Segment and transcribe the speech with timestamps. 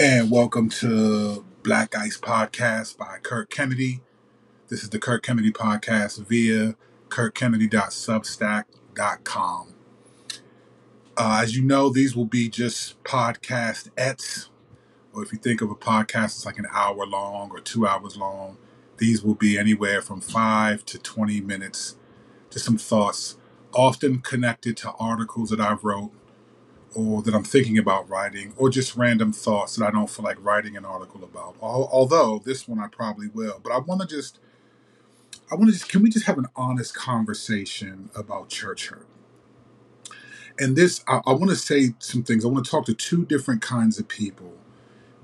[0.00, 4.00] And welcome to Black Ice Podcast by Curt Kennedy.
[4.68, 6.76] This is the Curt Kennedy Podcast via
[7.08, 9.74] curtkennedy.substack.com.
[11.16, 14.50] Uh, as you know, these will be just podcast ets,
[15.12, 18.16] or if you think of a podcast, it's like an hour long or two hours
[18.16, 18.56] long.
[18.98, 21.96] These will be anywhere from five to 20 minutes,
[22.50, 23.36] just some thoughts,
[23.74, 26.12] often connected to articles that I've wrote
[26.94, 30.38] or that I'm thinking about writing, or just random thoughts that I don't feel like
[30.44, 31.56] writing an article about.
[31.62, 34.40] Al- Although this one I probably will, but I want to just,
[35.52, 39.06] I want to just, can we just have an honest conversation about church hurt?
[40.58, 42.44] And this, I, I want to say some things.
[42.44, 44.54] I want to talk to two different kinds of people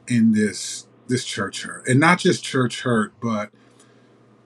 [0.08, 3.50] in this this church hurt, and not just church hurt, but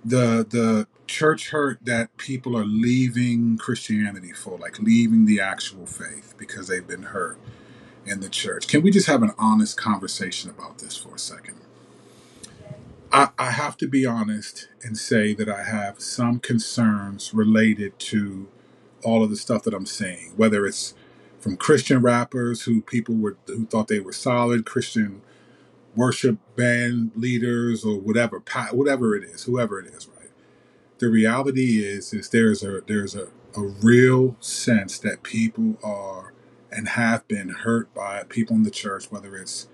[0.04, 6.34] the the church hurt that people are leaving Christianity for, like leaving the actual faith
[6.38, 7.38] because they've been hurt
[8.06, 8.68] in the church.
[8.68, 11.56] Can we just have an honest conversation about this for a second?
[13.12, 18.48] I, I have to be honest and say that I have some concerns related to
[19.04, 20.94] all of the stuff that I'm saying, whether it's
[21.40, 25.22] from Christian rappers who people were who thought they were solid, Christian
[25.96, 30.17] worship band leaders or whatever, whatever it is, whoever it is, right?
[30.98, 36.32] The reality is, is there's a there's a, a real sense that people are
[36.70, 39.68] and have been hurt by people in the church, whether it's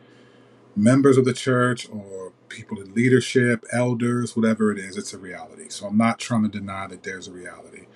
[0.77, 5.67] members of the church or people in leadership, elders, whatever it is, it's a reality.
[5.69, 7.87] So I'm not trying to deny that there's a reality.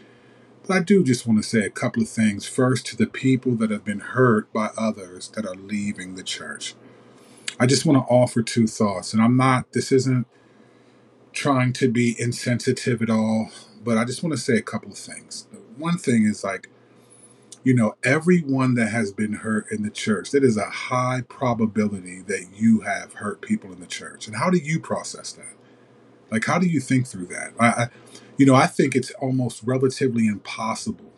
[0.66, 3.52] But I do just want to say a couple of things first to the people
[3.56, 6.74] that have been hurt by others that are leaving the church.
[7.60, 10.26] I just want to offer two thoughts, and I'm not, this isn't
[11.38, 13.50] trying to be insensitive at all,
[13.84, 15.46] but I just want to say a couple of things.
[15.76, 16.68] One thing is like,
[17.62, 22.22] you know, everyone that has been hurt in the church, there is a high probability
[22.22, 24.26] that you have hurt people in the church.
[24.26, 25.54] And how do you process that?
[26.30, 27.52] Like, how do you think through that?
[27.58, 27.88] I, I
[28.36, 31.12] you know, I think it's almost relatively impossible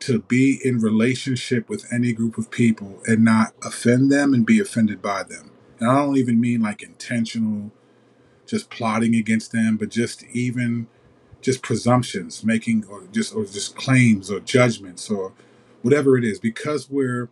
[0.00, 4.60] to be in relationship with any group of people and not offend them and be
[4.60, 5.50] offended by them.
[5.80, 7.72] And I don't even mean like intentional,
[8.46, 10.86] just plotting against them, but just even
[11.40, 15.32] just presumptions, making or just or just claims or judgments or
[15.82, 17.28] whatever it is, because we're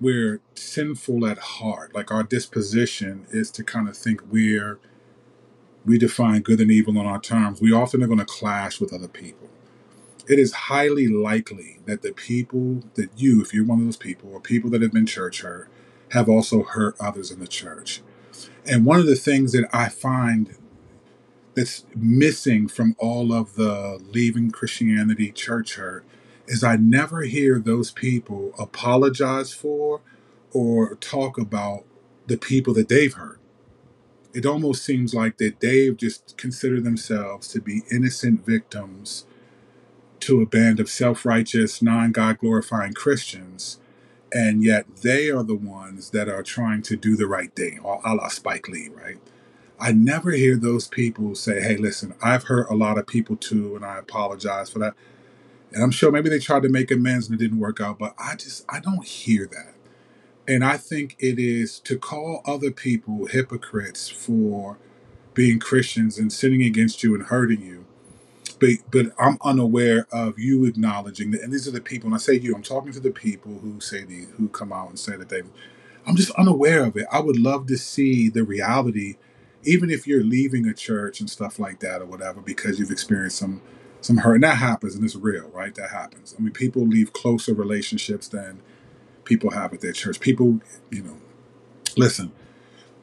[0.00, 1.94] we're sinful at heart.
[1.94, 4.78] Like our disposition is to kind of think we're
[5.84, 7.60] we define good and evil on our terms.
[7.60, 9.48] We often are going to clash with other people.
[10.28, 14.30] It is highly likely that the people that you, if you're one of those people,
[14.32, 15.68] or people that have been church hurt,
[16.12, 18.00] have also hurt others in the church.
[18.66, 20.54] And one of the things that I find
[21.54, 26.04] that's missing from all of the leaving Christianity church hurt
[26.46, 30.00] is I never hear those people apologize for
[30.52, 31.84] or talk about
[32.26, 33.38] the people that they've hurt.
[34.34, 39.26] It almost seems like that they've just considered themselves to be innocent victims
[40.20, 43.78] to a band of self righteous, non God glorifying Christians,
[44.32, 48.14] and yet they are the ones that are trying to do the right thing, a
[48.14, 49.18] la Spike Lee, right?
[49.78, 53.74] I never hear those people say, hey, listen, I've hurt a lot of people too,
[53.76, 54.94] and I apologize for that.
[55.72, 58.14] And I'm sure maybe they tried to make amends and it didn't work out, but
[58.18, 59.74] I just, I don't hear that.
[60.46, 64.78] And I think it is to call other people hypocrites for
[65.34, 67.81] being Christians and sinning against you and hurting you.
[68.62, 71.42] But, but I'm unaware of you acknowledging that.
[71.42, 73.80] And these are the people, and I say you, I'm talking to the people who
[73.80, 75.42] say the, who come out and say that they,
[76.06, 77.06] I'm just unaware of it.
[77.12, 79.16] I would love to see the reality,
[79.64, 83.38] even if you're leaving a church and stuff like that or whatever, because you've experienced
[83.38, 83.62] some,
[84.02, 84.36] some hurt.
[84.36, 85.74] And that happens and it's real, right?
[85.76, 86.34] That happens.
[86.38, 88.60] I mean, people leave closer relationships than
[89.24, 90.20] people have at their church.
[90.20, 91.18] People, you know,
[91.96, 92.32] listen,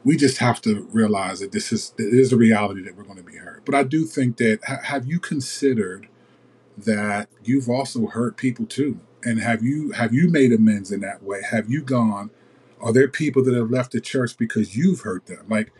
[0.05, 3.17] we just have to realize that this is it is a reality that we're going
[3.17, 3.58] to be hurt.
[3.65, 6.07] But I do think that ha- have you considered
[6.77, 11.23] that you've also hurt people too, and have you have you made amends in that
[11.23, 11.41] way?
[11.49, 12.31] Have you gone?
[12.81, 15.45] Are there people that have left the church because you've hurt them?
[15.49, 15.71] Like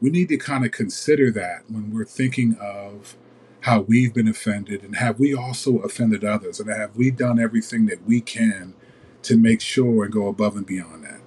[0.00, 3.16] we need to kind of consider that when we're thinking of
[3.60, 7.86] how we've been offended and have we also offended others and have we done everything
[7.86, 8.74] that we can
[9.22, 11.20] to make sure and go above and beyond that.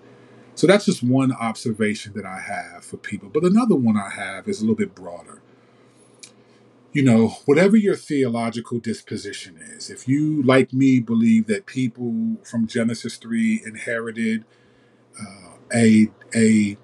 [0.56, 3.30] So that's just one observation that I have for people.
[3.30, 5.42] But another one I have is a little bit broader.
[6.94, 12.68] You know, whatever your theological disposition is, if you, like me, believe that people from
[12.68, 14.46] Genesis 3 inherited
[15.20, 16.78] uh, a, a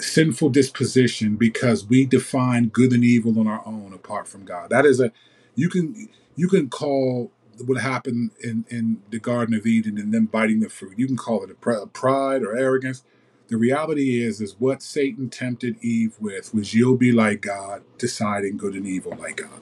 [0.00, 4.70] sinful disposition because we define good and evil on our own apart from God.
[4.70, 5.12] That is a
[5.56, 7.32] you can you can call
[7.66, 10.98] what happened in in the Garden of Eden and them biting the fruit.
[10.98, 13.04] You can call it a pr- pride or arrogance.
[13.48, 18.56] The reality is, is what Satan tempted Eve with was you'll be like God, deciding
[18.58, 19.60] good and evil like God.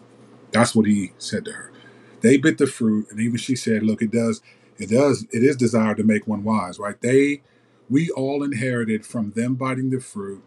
[0.53, 1.73] That's what he said to her.
[2.21, 4.43] They bit the fruit, and even she said, "Look, it does,
[4.79, 7.01] it does, it is desired to make one wise." Right?
[7.01, 7.43] They,
[7.91, 10.43] we all inherited from them biting the fruit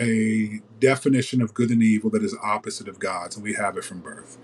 [0.00, 3.84] a definition of good and evil that is opposite of God's, and we have it
[3.84, 4.38] from birth.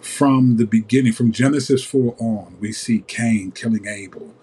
[0.00, 4.34] From the beginning, from Genesis 4 on, we see Cain killing Abel.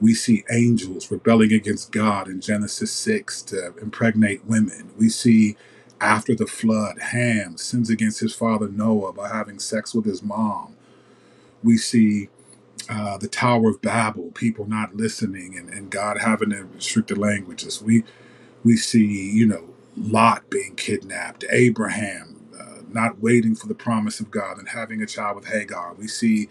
[0.00, 4.90] We see angels rebelling against God in Genesis 6 to impregnate women.
[4.98, 5.56] We see
[6.00, 10.76] after the flood, Ham sins against his father Noah by having sex with his mom.
[11.62, 12.28] We see
[12.90, 17.16] uh, the Tower of Babel, people not listening and, and God having to restrict the
[17.20, 17.82] languages.
[17.82, 18.04] We
[18.64, 24.30] we see, you know, Lot being kidnapped, Abraham uh, not waiting for the promise of
[24.30, 25.94] God and having a child with Hagar.
[25.94, 26.48] We see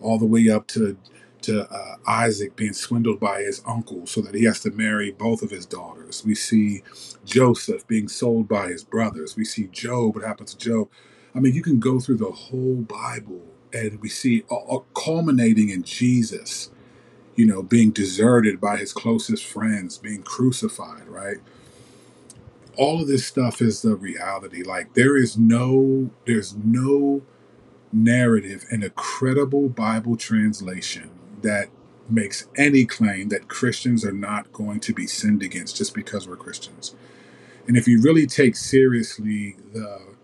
[0.00, 0.98] all the way up to
[1.42, 5.42] to uh, Isaac being swindled by his uncle so that he has to marry both
[5.42, 6.24] of his daughters.
[6.24, 6.82] We see
[7.24, 9.36] Joseph being sold by his brothers.
[9.36, 10.88] We see Job, what happened to Job.
[11.34, 13.42] I mean, you can go through the whole Bible
[13.72, 16.70] and we see uh, uh, culminating in Jesus,
[17.36, 21.38] you know, being deserted by his closest friends, being crucified, right?
[22.76, 24.62] All of this stuff is the reality.
[24.64, 27.22] Like there is no, there's no
[27.92, 31.10] narrative in a credible Bible translation
[31.42, 31.68] that
[32.08, 36.36] makes any claim that Christians are not going to be sinned against just because we're
[36.36, 36.94] Christians.
[37.66, 40.16] And if you really take seriously the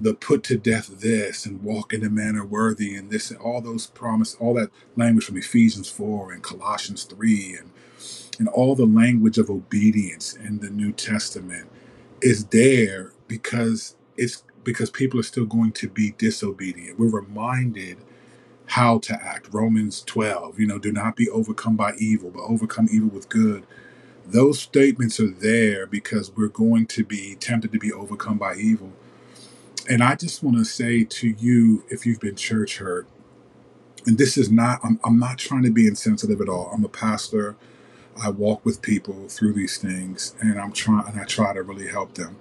[0.00, 3.60] the put to death this and walk in a manner worthy and this and all
[3.60, 7.70] those promise all that language from Ephesians 4 and Colossians 3 and
[8.38, 11.68] and all the language of obedience in the New Testament
[12.20, 16.98] is there because it's because people are still going to be disobedient.
[16.98, 17.98] We're reminded
[18.72, 19.48] how to act.
[19.52, 23.66] Romans 12, you know, do not be overcome by evil, but overcome evil with good.
[24.26, 28.92] Those statements are there because we're going to be tempted to be overcome by evil.
[29.90, 33.06] And I just want to say to you, if you've been church hurt,
[34.06, 36.70] and this is not, I'm, I'm not trying to be insensitive at all.
[36.72, 37.56] I'm a pastor.
[38.22, 41.88] I walk with people through these things and I'm trying, and I try to really
[41.88, 42.36] help them.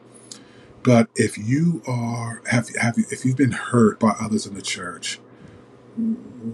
[0.82, 5.20] But if you are, have, have if you've been hurt by others in the church,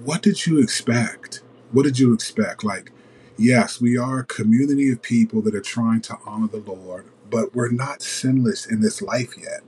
[0.04, 1.42] what did you expect?
[1.72, 2.64] What did you expect?
[2.64, 2.92] Like,
[3.38, 7.56] yes, we are a community of people that are trying to honor the Lord, but
[7.56, 9.62] we're not sinless in this life yet.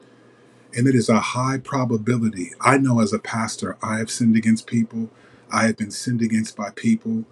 [0.76, 2.52] And it is a high probability.
[2.62, 5.10] I know as a pastor, I have sinned against people.
[5.52, 7.26] I have been sinned against by people.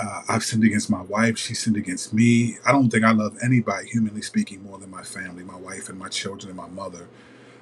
[0.00, 1.38] Uh, I've sinned against my wife.
[1.38, 2.56] She sinned against me.
[2.66, 5.98] I don't think I love anybody, humanly speaking, more than my family, my wife, and
[5.98, 7.08] my children, and my mother.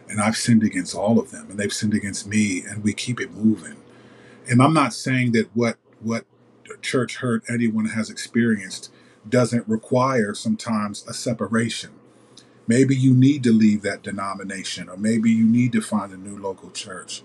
[0.08, 3.20] And I've sinned against all of them, and they've sinned against me, and we keep
[3.20, 3.76] it moving.
[4.48, 6.24] And I'm not saying that what what
[6.80, 8.92] church hurt anyone has experienced
[9.28, 11.90] doesn't require sometimes a separation.
[12.66, 16.36] Maybe you need to leave that denomination, or maybe you need to find a new
[16.36, 17.22] local church.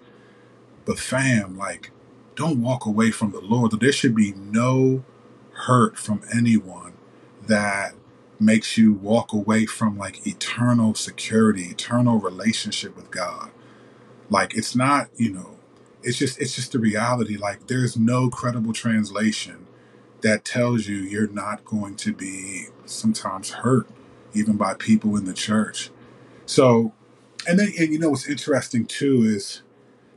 [0.85, 1.91] But fam, like,
[2.35, 3.79] don't walk away from the Lord.
[3.79, 5.03] There should be no
[5.51, 6.93] hurt from anyone
[7.47, 7.93] that
[8.39, 13.49] makes you walk away from like eternal security, eternal relationship with God.
[14.29, 15.56] Like it's not, you know,
[16.07, 17.35] it's just it's just the reality.
[17.35, 19.67] Like there's no credible translation
[20.21, 23.87] that tells you you're not going to be sometimes hurt
[24.33, 25.91] even by people in the church.
[26.45, 26.93] So,
[27.45, 29.63] and then and you know what's interesting too is,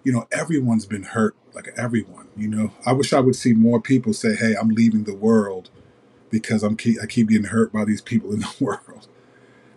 [0.04, 2.28] you know, everyone's been hurt, like everyone.
[2.36, 5.70] You know, I wish I would see more people say, "Hey, I'm leaving the world
[6.30, 9.08] because I'm keep, I keep getting hurt by these people in the world."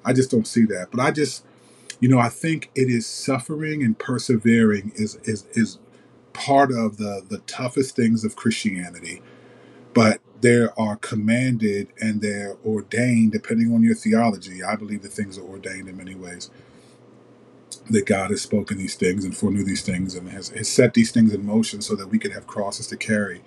[0.06, 0.90] I just don't see that.
[0.92, 1.44] But I just,
[2.00, 5.80] you know, I think it is suffering and persevering is is is
[6.34, 9.14] part of the the toughest things of Christianity
[9.96, 14.64] but there are commanded and they're ordained depending on your theology.
[14.64, 16.52] I believe that things are ordained in many ways.
[17.90, 21.12] That God has spoken these things and foreknew these things and has, has set these
[21.12, 23.42] things in motion so that we could have crosses to carry.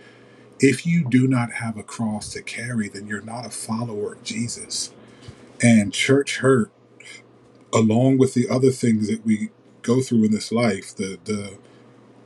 [0.60, 4.24] If you do not have a cross to carry, then you're not a follower of
[4.24, 4.92] Jesus.
[5.62, 6.70] And church hurt,
[7.74, 9.50] along with the other things that we
[9.82, 11.58] go through in this life, the the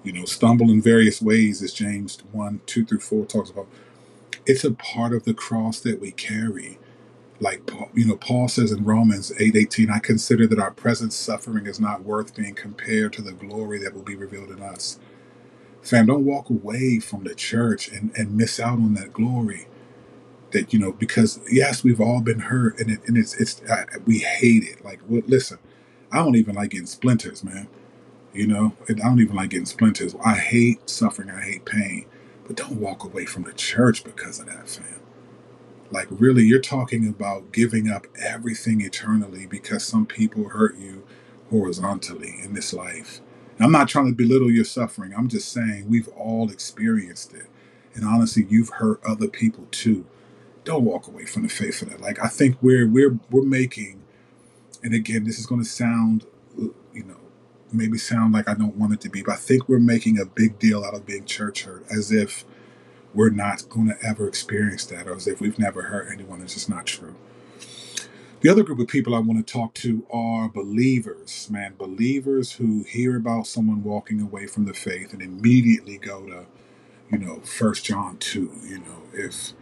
[0.05, 3.69] you know, stumble in various ways, as James 1, 2 through 4 talks about
[4.47, 6.79] it's a part of the cross that we carry.
[7.41, 11.67] Like you know, Paul says in Romans eight eighteen, I consider that our present suffering
[11.67, 14.99] is not worth being compared to the glory that will be revealed in us.
[15.83, 19.69] Fam, don't walk away from the church and, and miss out on that glory.
[20.53, 23.85] That you know, because yes, we've all been hurt, and it, and it's it's uh,
[24.07, 24.85] we hate it.
[24.85, 25.59] Like, well, listen,
[26.13, 27.69] I don't even like getting splinters, man.
[28.33, 30.15] You know, I don't even like getting splinters.
[30.25, 31.31] I hate suffering.
[31.31, 32.07] I hate pain.
[32.47, 35.01] But don't walk away from the church because of that, fam.
[35.91, 41.05] Like, really, you're talking about giving up everything eternally because some people hurt you
[41.51, 43.21] horizontally in this life.
[43.57, 45.13] And I'm not trying to belittle your suffering.
[45.17, 47.47] I'm just saying we've all experienced it.
[47.95, 50.07] And honestly, you've hurt other people too.
[50.65, 52.01] Don't walk away from the faith of that.
[52.01, 54.03] Like, I think we're we're we're making,
[54.83, 57.20] and again, this is going to sound, you know,
[57.73, 60.25] maybe sound like I don't want it to be, but I think we're making a
[60.25, 62.45] big deal out of being church hurt, as if
[63.15, 66.43] we're not going to ever experience that, or as if we've never hurt anyone.
[66.43, 67.15] It's just not true.
[68.41, 72.85] The other group of people I want to talk to are believers, man, believers who
[72.85, 76.47] hear about someone walking away from the faith and immediately go to,
[77.11, 78.51] you know, First John two.
[78.65, 79.53] You know, if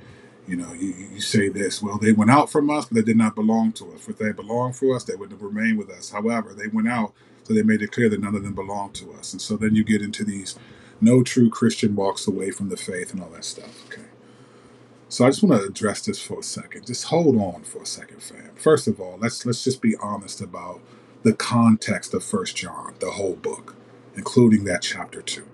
[0.47, 3.17] you know, you, you say this, well, they went out from us, but they did
[3.17, 4.09] not belong to us.
[4.09, 6.11] If they belonged for us, they would have remained with us.
[6.11, 7.13] However, they went out,
[7.55, 9.33] they made it clear that none of them belonged to us.
[9.33, 10.59] And so then you get into these
[11.01, 13.87] no true Christian walks away from the faith and all that stuff.
[13.87, 14.09] Okay.
[15.09, 16.87] So I just want to address this for a second.
[16.87, 18.51] Just hold on for a second, fam.
[18.57, 20.81] First of all, let's let's just be honest about
[21.23, 23.75] the context of First John, the whole book,
[24.15, 25.47] including that chapter two.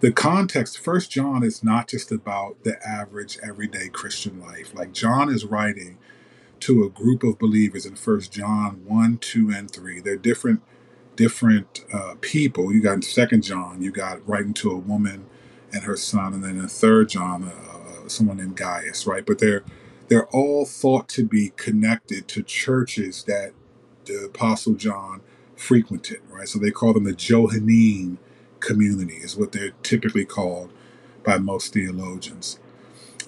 [0.00, 4.74] The context, First John is not just about the average everyday Christian life.
[4.74, 5.98] Like John is writing
[6.60, 10.00] to a group of believers in First John 1, 2, and 3.
[10.00, 10.62] They're different
[11.16, 12.72] different uh, people.
[12.72, 15.26] You got in Second John, you got writing to a woman
[15.72, 19.24] and her son, and then in Third John, uh, uh, someone named Gaius, right?
[19.26, 19.64] But they're
[20.08, 23.52] they're all thought to be connected to churches that
[24.06, 25.22] the Apostle John
[25.56, 26.48] frequented, right?
[26.48, 28.18] So they call them the Johannine
[28.60, 30.72] community, is what they're typically called
[31.24, 32.58] by most theologians.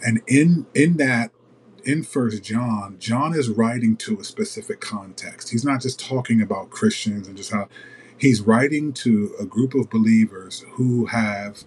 [0.05, 1.31] And in in that
[1.87, 5.51] in First John, John is writing to a specific context.
[5.51, 7.69] He's not just talking about Christians and just how
[8.19, 11.63] he's writing to a group of believers who have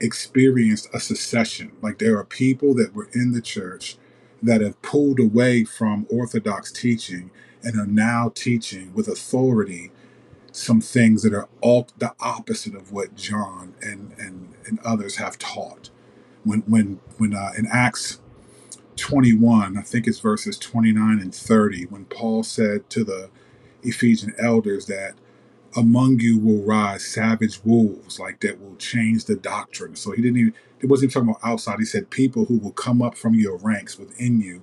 [0.00, 1.72] experienced a secession.
[1.82, 3.98] Like there are people that were in the church
[4.42, 7.30] that have pulled away from orthodox teaching
[7.62, 9.92] and are now teaching with authority
[10.52, 15.38] some things that are all the opposite of what John and and, and others have
[15.38, 15.90] taught.
[16.44, 18.20] When when when uh, in Acts
[19.00, 23.30] 21, I think it's verses 29 and 30, when Paul said to the
[23.82, 25.14] Ephesian elders that
[25.76, 29.96] among you will rise savage wolves, like that will change the doctrine.
[29.96, 31.78] So he didn't even, it wasn't even talking about outside.
[31.78, 34.62] He said people who will come up from your ranks within you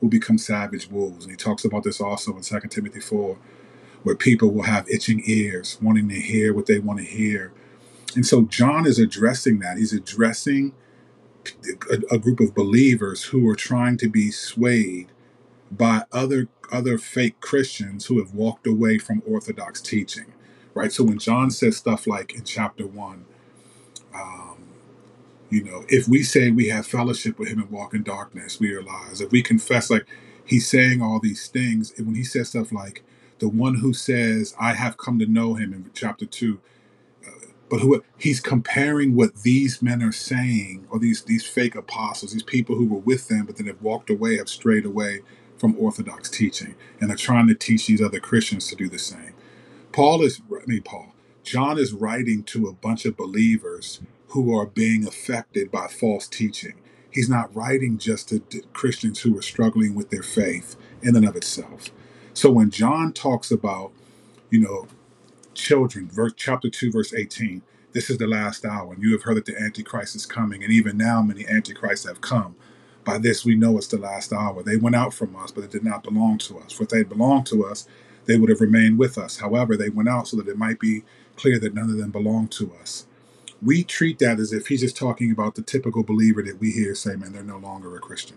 [0.00, 1.24] will become savage wolves.
[1.24, 3.38] And he talks about this also in 2 Timothy 4,
[4.02, 7.52] where people will have itching ears, wanting to hear what they want to hear.
[8.14, 9.78] And so John is addressing that.
[9.78, 10.72] He's addressing
[11.90, 15.08] a, a group of believers who are trying to be swayed
[15.70, 20.26] by other other fake Christians who have walked away from orthodox teaching,
[20.74, 20.92] right?
[20.92, 23.26] So when John says stuff like in chapter one,
[24.14, 24.58] um,
[25.50, 28.72] you know, if we say we have fellowship with Him and walk in darkness, we
[28.74, 29.20] are lies.
[29.20, 30.06] If we confess, like
[30.44, 33.04] He's saying all these things, and when He says stuff like
[33.40, 36.60] the one who says, "I have come to know Him" in chapter two,
[37.70, 42.42] but who he's comparing what these men are saying, or these these fake apostles, these
[42.42, 45.20] people who were with them, but then have walked away, have strayed away
[45.58, 49.34] from orthodox teaching, and are trying to teach these other Christians to do the same.
[49.92, 54.66] Paul is, I mean, Paul, John is writing to a bunch of believers who are
[54.66, 56.74] being affected by false teaching.
[57.10, 58.40] He's not writing just to
[58.72, 61.90] Christians who are struggling with their faith in and of itself.
[62.34, 63.92] So when John talks about,
[64.50, 64.86] you know,
[65.58, 67.62] children, verse chapter 2, verse 18.
[67.92, 70.72] This is the last hour, and you have heard that the Antichrist is coming, and
[70.72, 72.54] even now many Antichrists have come.
[73.04, 74.62] By this we know it's the last hour.
[74.62, 76.72] They went out from us, but it did not belong to us.
[76.72, 77.88] For if they had belonged to us,
[78.26, 79.38] they would have remained with us.
[79.38, 81.02] However, they went out so that it might be
[81.36, 83.06] clear that none of them belonged to us.
[83.60, 86.94] We treat that as if he's just talking about the typical believer that we hear
[86.94, 88.36] say, man, they're no longer a Christian.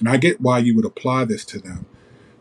[0.00, 1.86] And I get why you would apply this to them,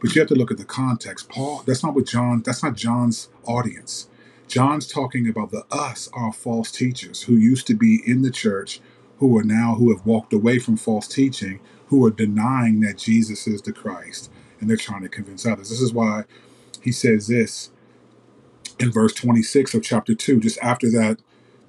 [0.02, 1.30] but you have to look at the context.
[1.30, 4.08] Paul, that's not what John, that's not John's audience.
[4.48, 8.82] John's talking about the us are false teachers who used to be in the church,
[9.20, 13.48] who are now who have walked away from false teaching, who are denying that Jesus
[13.48, 15.70] is the Christ, and they're trying to convince others.
[15.70, 16.26] This is why
[16.82, 17.72] he says this
[18.80, 21.20] in verse 26 of chapter 2, just after that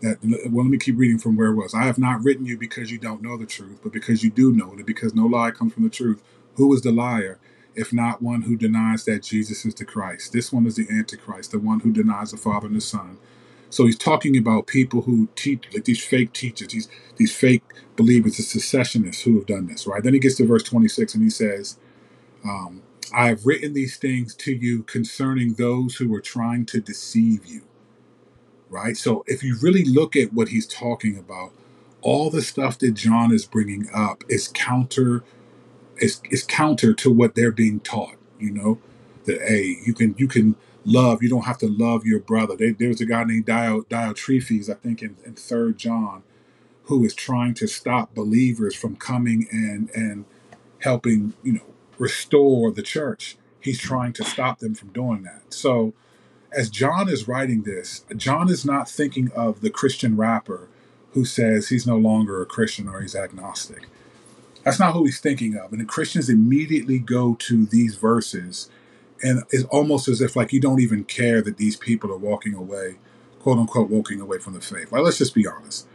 [0.02, 1.74] that well let me keep reading from where it was.
[1.74, 4.52] I have not written you because you don't know the truth but because you do
[4.52, 6.22] know it because no lie comes from the truth.
[6.56, 7.38] Who is the liar
[7.78, 10.34] if not one who denies that Jesus is the Christ.
[10.34, 13.18] This one is the Antichrist, the one who denies the Father and the Son.
[13.70, 17.64] So he's talking about people who teach, like these fake teachers, these these fake
[17.96, 20.02] believers, the secessionists who have done this, right?
[20.04, 21.78] Then he gets to verse 26 and he says,
[22.44, 22.82] um,
[23.14, 27.62] I have written these things to you concerning those who are trying to deceive you,
[28.70, 28.96] right?
[28.96, 31.52] So if you really look at what he's talking about,
[32.02, 35.24] all the stuff that John is bringing up is counter
[36.00, 38.16] it's, counter to what they're being taught.
[38.38, 38.78] You know,
[39.24, 41.22] that hey, you can you can love.
[41.22, 42.56] You don't have to love your brother.
[42.56, 46.22] There, there's a guy named Dio, Diotrephes, I think, in, in Third John,
[46.84, 50.24] who is trying to stop believers from coming and and
[50.80, 53.36] helping you know restore the church.
[53.60, 55.52] He's trying to stop them from doing that.
[55.52, 55.92] So
[56.52, 60.68] as John is writing this, John is not thinking of the Christian rapper
[61.12, 63.88] who says he's no longer a Christian or he's agnostic.
[64.68, 65.72] That's not who he's thinking of.
[65.72, 68.70] And the Christians immediately go to these verses,
[69.22, 72.54] and it's almost as if like you don't even care that these people are walking
[72.54, 72.96] away,
[73.40, 74.92] quote unquote, walking away from the faith.
[74.92, 75.88] Like, let's just be honest.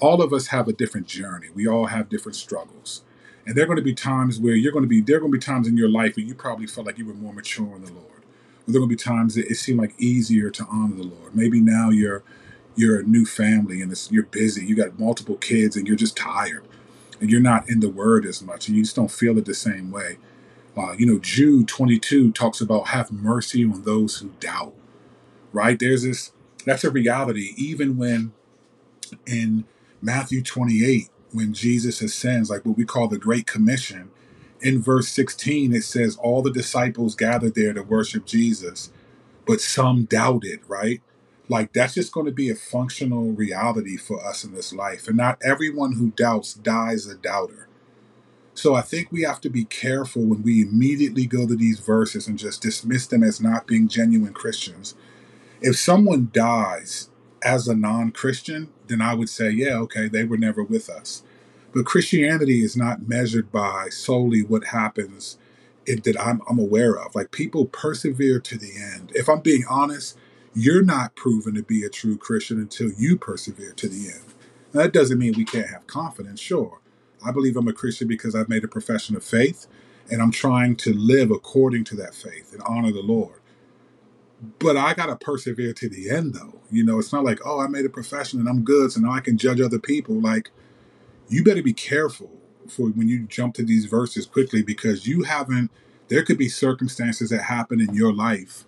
[0.00, 1.48] All of us have a different journey.
[1.54, 3.02] We all have different struggles.
[3.46, 5.32] And there are going to be times where you're going to be, there are going
[5.32, 7.76] to be times in your life where you probably felt like you were more mature
[7.76, 8.06] in the Lord
[8.66, 11.04] Or there are going to be times that it seemed like easier to honor the
[11.04, 11.36] Lord.
[11.36, 12.22] Maybe now you're
[12.76, 14.66] you're a new family and you're busy.
[14.66, 16.64] You got multiple kids and you're just tired,
[17.20, 19.90] you're not in the Word as much, and you just don't feel it the same
[19.90, 20.18] way.
[20.76, 24.74] Uh, you know, Jude 22 talks about have mercy on those who doubt.
[25.52, 25.78] Right?
[25.78, 26.32] There's this.
[26.64, 27.54] That's a reality.
[27.56, 28.32] Even when
[29.26, 29.64] in
[30.02, 34.10] Matthew 28, when Jesus ascends, like what we call the Great Commission,
[34.60, 38.90] in verse 16, it says, All the disciples gathered there to worship Jesus,
[39.46, 41.02] but some doubted, right?
[41.48, 45.06] Like that's just going to be a functional reality for us in this life.
[45.06, 47.68] And not everyone who doubts dies a doubter.
[48.54, 52.26] So I think we have to be careful when we immediately go to these verses
[52.26, 54.94] and just dismiss them as not being genuine Christians.
[55.60, 57.10] If someone dies
[57.42, 61.22] as a non Christian, then I would say, yeah, okay, they were never with us.
[61.74, 65.36] But Christianity is not measured by solely what happens
[65.86, 67.14] that I'm, I'm aware of.
[67.14, 69.12] Like people persevere to the end.
[69.14, 70.16] If I'm being honest,
[70.56, 74.24] you're not proven to be a true Christian until you persevere to the end.
[74.72, 76.80] Now, that doesn't mean we can't have confidence, sure.
[77.24, 79.66] I believe I'm a Christian because I've made a profession of faith
[80.10, 83.40] and I'm trying to live according to that faith and honor the Lord.
[84.58, 86.60] But I got to persevere to the end, though.
[86.70, 89.12] You know, it's not like, oh, I made a profession and I'm good, so now
[89.12, 90.18] I can judge other people.
[90.18, 90.50] Like,
[91.28, 92.30] you better be careful
[92.68, 95.70] for when you jump to these verses quickly because you haven't
[96.08, 98.64] there could be circumstances that happen in your life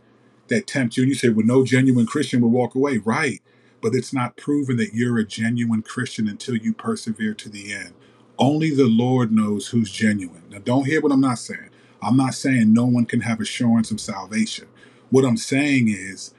[0.48, 2.98] that tempt you and you say well no genuine christian will walk away.
[2.98, 3.40] Right.
[3.80, 7.94] But it's not proven that you're a genuine christian until you persevere to the end.
[8.38, 10.44] Only the lord knows who's genuine.
[10.50, 11.70] Now don't hear what i'm not saying.
[12.02, 14.68] I'm not saying no one can have assurance of salvation.
[15.10, 16.34] What i'm saying is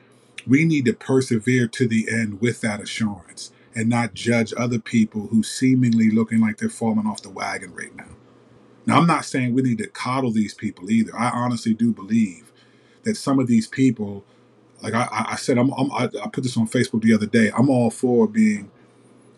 [0.47, 5.27] we need to persevere to the end with that assurance and not judge other people
[5.27, 8.05] who seemingly looking like they're falling off the wagon right now.
[8.85, 11.15] Now, I'm not saying we need to coddle these people either.
[11.17, 12.51] I honestly do believe
[13.09, 14.23] that some of these people,
[14.81, 17.51] like I, I said, I'm, I'm, I, put this on Facebook the other day.
[17.57, 18.69] I'm all for being,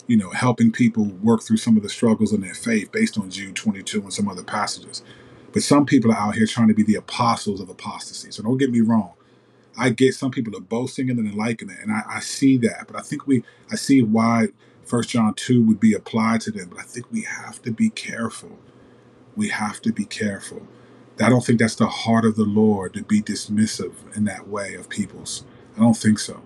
[0.08, 3.30] you know, helping people work through some of the struggles in their faith based on
[3.30, 5.04] Jude 22 and some other passages.
[5.54, 8.32] But some people are out here trying to be the apostles of apostasy.
[8.32, 9.14] So don't get me wrong.
[9.78, 12.88] I get some people are boasting and liking it, and I, I see that.
[12.88, 14.50] But I think we, I see why
[14.84, 16.70] First John two would be applied to them.
[16.70, 18.60] But I think we have to be careful.
[19.38, 20.68] We have to be careful.
[21.20, 24.74] I don't think that's the heart of the Lord to be dismissive in that way
[24.76, 25.46] of people's.
[25.76, 26.42] I don't think so.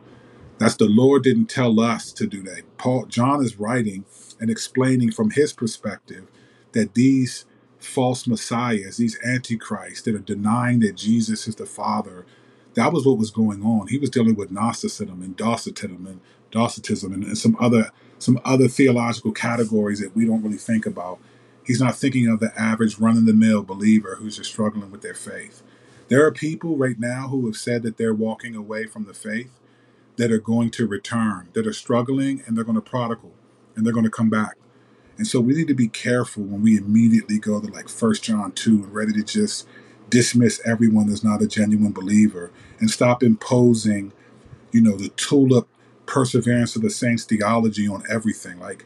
[0.57, 2.63] That's the Lord didn't tell us to do that.
[2.77, 4.05] Paul John is writing
[4.39, 6.27] and explaining from his perspective
[6.73, 7.45] that these
[7.79, 12.25] false messiahs, these antichrists that are denying that Jesus is the Father
[12.75, 13.87] that was what was going on.
[13.87, 16.19] He was dealing with Gnosticism and Docetism and
[16.51, 21.19] Docetism and, and some other some other theological categories that we don't really think about.
[21.65, 25.01] He's not thinking of the average run of the mill believer who's just struggling with
[25.01, 25.63] their faith.
[26.07, 29.49] There are people right now who have said that they're walking away from the faith
[30.17, 33.33] that are going to return, that are struggling and they're going to prodigal
[33.75, 34.55] and they're going to come back.
[35.17, 38.51] And so we need to be careful when we immediately go to like First John
[38.51, 39.67] 2 and ready to just
[40.09, 44.13] dismiss everyone that's not a genuine believer and stop imposing,
[44.71, 45.67] you know, the tulip
[46.05, 48.59] perseverance of the saints theology on everything.
[48.59, 48.85] Like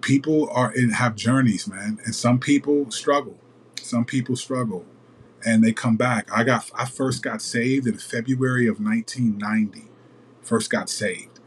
[0.00, 3.38] people are in have journeys, man, and some people struggle.
[3.80, 4.84] Some people struggle
[5.44, 6.28] and they come back.
[6.36, 9.88] I got I first got saved in February of 1990.
[10.42, 11.40] First got saved.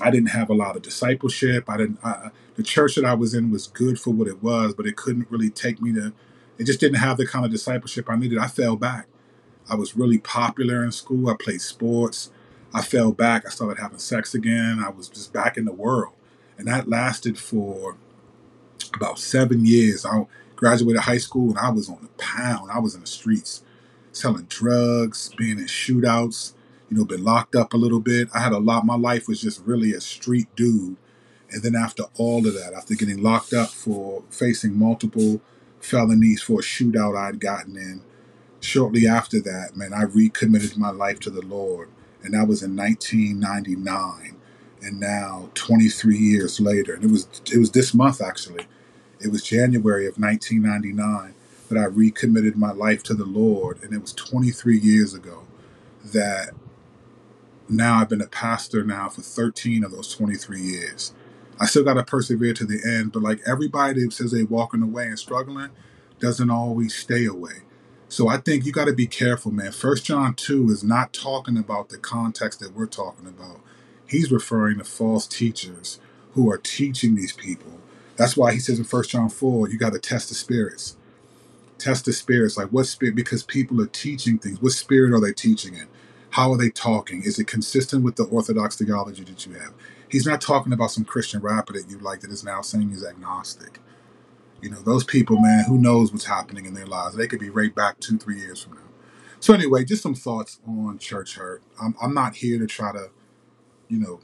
[0.00, 1.68] I didn't have a lot of discipleship.
[1.68, 1.98] I didn't.
[2.04, 4.96] I, the church that I was in was good for what it was, but it
[4.96, 6.12] couldn't really take me to.
[6.58, 8.38] It just didn't have the kind of discipleship I needed.
[8.38, 9.08] I fell back.
[9.68, 11.28] I was really popular in school.
[11.28, 12.30] I played sports.
[12.74, 13.44] I fell back.
[13.46, 14.82] I started having sex again.
[14.84, 16.14] I was just back in the world.
[16.62, 17.96] And that lasted for
[18.94, 20.06] about seven years.
[20.06, 22.70] I graduated high school and I was on the pound.
[22.70, 23.64] I was in the streets
[24.12, 26.52] selling drugs, being in shootouts,
[26.88, 28.28] you know, been locked up a little bit.
[28.32, 28.86] I had a lot.
[28.86, 30.98] My life was just really a street dude.
[31.50, 35.40] And then after all of that, after getting locked up for facing multiple
[35.80, 38.02] felonies for a shootout I'd gotten in.
[38.60, 41.88] Shortly after that, man, I recommitted my life to the Lord,
[42.22, 44.36] and that was in 1999.
[44.82, 48.66] And now, 23 years later, and it was it was this month actually.
[49.20, 51.34] It was January of 1999
[51.68, 55.44] that I recommitted my life to the Lord, and it was 23 years ago
[56.04, 56.50] that
[57.68, 61.14] now I've been a pastor now for 13 of those 23 years.
[61.60, 64.82] I still got to persevere to the end, but like everybody that says they're walking
[64.82, 65.70] away and struggling
[66.18, 67.62] doesn't always stay away.
[68.08, 69.72] So I think you got to be careful, man.
[69.72, 73.60] First John 2 is not talking about the context that we're talking about.
[74.12, 75.98] He's referring to false teachers
[76.34, 77.80] who are teaching these people.
[78.16, 80.96] That's why he says in First John 4, you got to test the spirits.
[81.78, 84.60] Test the spirits like what spirit because people are teaching things.
[84.60, 85.88] What spirit are they teaching in?
[86.30, 87.22] How are they talking?
[87.24, 89.72] Is it consistent with the orthodox theology that you have?
[90.10, 93.04] He's not talking about some christian rapper that you like that is now saying he's
[93.04, 93.80] agnostic.
[94.60, 97.16] You know those people man who knows what's happening in their lives?
[97.16, 98.80] They could be right back two three years from now.
[99.40, 101.62] So anyway just some thoughts on church hurt.
[101.80, 103.10] I'm, I'm not here to try to
[103.92, 104.20] you know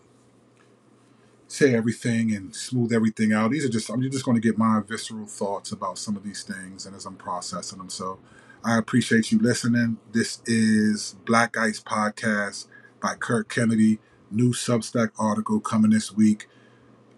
[1.47, 3.51] say everything and smooth everything out.
[3.51, 6.43] These are just I'm just going to get my visceral thoughts about some of these
[6.43, 7.89] things and as I'm processing them.
[7.89, 8.19] So
[8.65, 9.99] I appreciate you listening.
[10.13, 12.67] This is Black Ice Podcast
[13.01, 13.99] by Curt Kennedy.
[14.31, 16.49] New Substack article coming this week,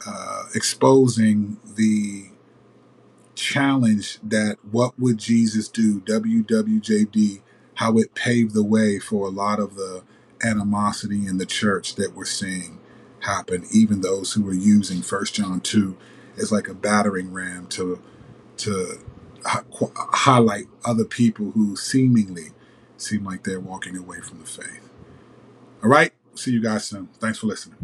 [0.06, 2.26] uh, exposing the
[3.34, 7.40] challenge that what would Jesus do, WWJD,
[7.74, 10.04] how it paved the way for a lot of the
[10.44, 12.80] animosity in the church that we're seeing
[13.20, 15.96] happen, even those who are using First John 2
[16.38, 18.00] as like a battering ram to
[18.58, 18.98] to
[19.46, 19.62] hi-
[19.96, 22.52] highlight other people who seemingly
[22.98, 24.88] seem like they're walking away from the faith.
[25.82, 27.08] All right, see you guys soon.
[27.20, 27.78] Thanks for listening.